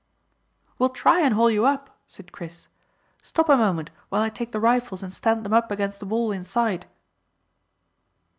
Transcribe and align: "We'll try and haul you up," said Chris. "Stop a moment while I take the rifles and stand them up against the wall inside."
"We'll 0.79 0.89
try 0.89 1.19
and 1.21 1.35
haul 1.35 1.51
you 1.51 1.63
up," 1.65 1.95
said 2.07 2.31
Chris. 2.31 2.69
"Stop 3.21 3.49
a 3.49 3.55
moment 3.55 3.91
while 4.09 4.23
I 4.23 4.29
take 4.29 4.51
the 4.51 4.59
rifles 4.59 5.03
and 5.03 5.13
stand 5.13 5.43
them 5.45 5.53
up 5.53 5.69
against 5.69 5.99
the 5.99 6.07
wall 6.07 6.31
inside." 6.31 6.87